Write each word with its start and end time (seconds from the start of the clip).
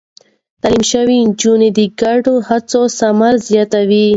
تعليم 0.61 0.83
شوې 0.91 1.17
نجونې 1.29 1.69
د 1.77 1.79
ګډو 2.01 2.35
هڅو 2.47 2.81
ثمر 2.99 3.33
زياتوي. 3.47 4.05